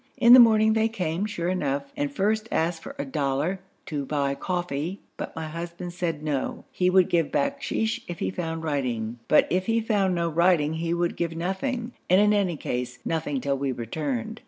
In 0.17 0.33
the 0.33 0.39
morning 0.39 0.73
they 0.73 0.87
came, 0.89 1.27
sure 1.27 1.49
enough, 1.49 1.91
and 1.95 2.11
first 2.11 2.49
asked 2.51 2.81
for 2.81 2.95
a 2.97 3.05
dollar 3.05 3.59
'to 3.85 4.03
buy 4.03 4.33
coffee,' 4.33 4.99
but 5.15 5.35
my 5.35 5.47
husband 5.47 5.93
said 5.93 6.23
'No; 6.23 6.65
he 6.71 6.89
would 6.89 7.07
give 7.07 7.31
bakshish 7.31 8.01
if 8.07 8.17
he 8.17 8.31
found 8.31 8.63
writing, 8.63 9.19
but 9.27 9.45
if 9.51 9.67
he 9.67 9.79
found 9.79 10.15
no 10.15 10.27
writing 10.27 10.73
he 10.73 10.91
would 10.91 11.15
give 11.15 11.35
nothing, 11.37 11.91
and 12.09 12.19
in 12.19 12.33
any 12.33 12.57
case, 12.57 12.97
nothing 13.05 13.39
till 13.41 13.59
we 13.59 13.71
returned.' 13.71 14.39